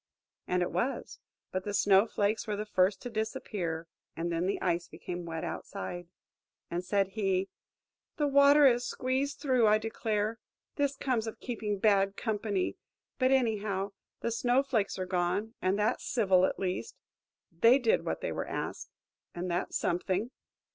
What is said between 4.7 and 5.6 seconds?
became wet